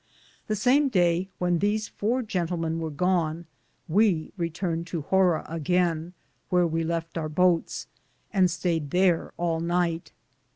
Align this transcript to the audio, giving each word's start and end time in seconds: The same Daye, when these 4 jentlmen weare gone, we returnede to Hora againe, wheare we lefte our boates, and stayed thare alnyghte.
The 0.47 0.55
same 0.55 0.89
Daye, 0.89 1.29
when 1.37 1.59
these 1.59 1.87
4 1.87 2.23
jentlmen 2.23 2.79
weare 2.79 2.89
gone, 2.89 3.45
we 3.87 4.31
returnede 4.35 4.87
to 4.87 5.01
Hora 5.03 5.45
againe, 5.47 6.13
wheare 6.51 6.65
we 6.67 6.83
lefte 6.83 7.17
our 7.19 7.29
boates, 7.29 7.85
and 8.33 8.49
stayed 8.49 8.89
thare 8.89 9.31
alnyghte. 9.37 10.09